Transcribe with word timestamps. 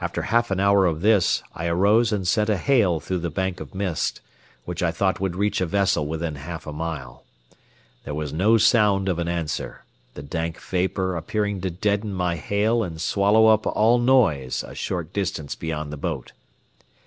After 0.00 0.22
half 0.22 0.50
an 0.50 0.60
hour 0.60 0.86
of 0.86 1.02
this 1.02 1.42
I 1.54 1.66
arose 1.66 2.10
and 2.10 2.26
sent 2.26 2.48
a 2.48 2.56
hail 2.56 3.00
through 3.00 3.18
the 3.18 3.28
bank 3.28 3.60
of 3.60 3.74
mist, 3.74 4.22
which 4.64 4.82
I 4.82 4.90
thought 4.90 5.20
would 5.20 5.36
reach 5.36 5.60
a 5.60 5.66
vessel 5.66 6.06
within 6.06 6.36
half 6.36 6.66
a 6.66 6.72
mile. 6.72 7.24
There 8.04 8.14
was 8.14 8.32
no 8.32 8.56
sound 8.56 9.10
of 9.10 9.18
an 9.18 9.28
answer, 9.28 9.84
the 10.14 10.22
dank 10.22 10.58
vapor 10.58 11.14
appearing 11.16 11.60
to 11.60 11.70
deaden 11.70 12.14
my 12.14 12.36
hail 12.36 12.82
and 12.82 12.98
swallow 12.98 13.48
up 13.48 13.66
all 13.66 13.98
noise 13.98 14.64
a 14.66 14.74
short 14.74 15.12
distance 15.12 15.54
beyond 15.54 15.92
the 15.92 15.98
boat. 15.98 16.32